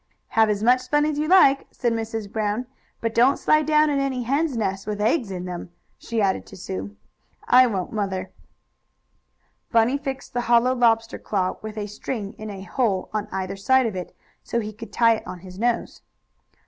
"Have 0.29 0.49
as 0.49 0.63
much 0.63 0.89
fun 0.89 1.05
as 1.05 1.19
you 1.19 1.27
like," 1.27 1.67
said 1.69 1.93
Mrs. 1.93 2.27
Brown, 2.31 2.65
"but 3.01 3.13
don't 3.13 3.37
slide 3.37 3.67
down 3.67 3.87
in 3.87 3.99
any 3.99 4.23
hens' 4.23 4.57
nests 4.57 4.87
with 4.87 4.99
eggs 4.99 5.29
in 5.29 5.45
them," 5.45 5.69
she 5.99 6.19
added 6.23 6.47
to 6.47 6.57
Sue. 6.57 6.95
"I 7.47 7.67
won't, 7.67 7.93
Mother." 7.93 8.31
Bunny 9.71 9.99
fixed 9.99 10.33
the 10.33 10.41
hollow 10.49 10.73
lobster 10.73 11.19
claw, 11.19 11.57
with 11.61 11.77
a 11.77 11.85
string 11.85 12.33
in 12.39 12.49
a 12.49 12.63
hole 12.63 13.11
on 13.13 13.27
either 13.31 13.55
side 13.55 13.85
of 13.85 13.95
it, 13.95 14.15
so 14.43 14.59
he 14.59 14.73
could 14.73 14.91
tie 14.91 15.17
it 15.17 15.27
on 15.27 15.41
his 15.41 15.59
nose. 15.59 16.01